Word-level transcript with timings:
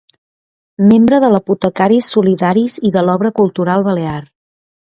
Membre 0.91 1.19
d'Apotecaris 1.25 2.09
Solidaris 2.15 2.79
i 2.91 2.93
de 2.97 3.07
l'Obra 3.07 3.33
Cultural 3.43 3.89
Balear. 3.91 4.21